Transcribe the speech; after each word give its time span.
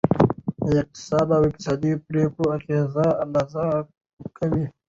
اقتصاد 0.81 1.25
د 1.29 1.31
اقتصادي 1.47 1.91
پریکړو 2.05 2.47
اغیزه 2.57 3.05
اندازه 3.23 3.65
کوي. 4.37 4.65